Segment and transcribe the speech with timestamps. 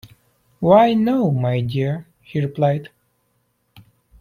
[0.59, 2.89] "Why, no, my dear," he replied.